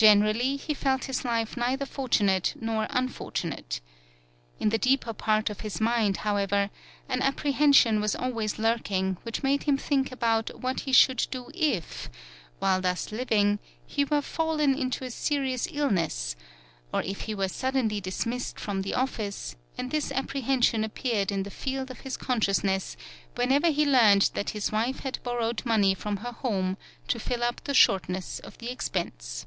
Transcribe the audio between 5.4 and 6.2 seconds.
of his mind,